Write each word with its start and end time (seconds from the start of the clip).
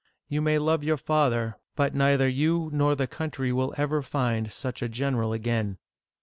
You 0.29 0.41
may 0.41 0.57
love 0.57 0.83
your 0.83 0.97
father, 0.97 1.57
but 1.75 1.93
neither 1.93 2.27
you 2.27 2.71
nor 2.73 2.95
the 2.95 3.05
country 3.05 3.53
will 3.53 3.71
ever 3.77 4.01
find 4.01 4.51
such 4.51 4.81
a 4.81 4.89
general 4.89 5.31
again 5.31 5.77